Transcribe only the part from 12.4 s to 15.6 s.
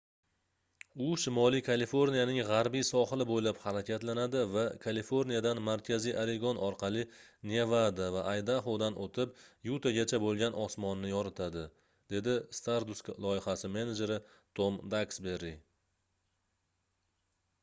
stardust loyihasi menejeri tom daksberi